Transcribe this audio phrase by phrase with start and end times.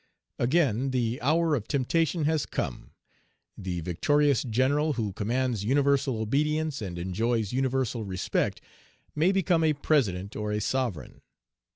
[0.39, 2.89] Again the hour of temptation has come.
[3.55, 8.61] The victorious general who commands universal obedience and enjoys universal respect
[9.13, 11.21] may become a president or a sovereign.